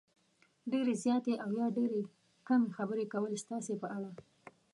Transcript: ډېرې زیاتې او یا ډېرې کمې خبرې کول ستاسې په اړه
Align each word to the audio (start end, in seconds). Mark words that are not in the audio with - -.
ډېرې 0.71 0.93
زیاتې 1.03 1.33
او 1.43 1.49
یا 1.59 1.67
ډېرې 1.77 2.01
کمې 2.47 2.69
خبرې 2.77 3.05
کول 3.13 3.31
ستاسې 3.43 3.73
په 3.81 3.87
اړه 3.97 4.11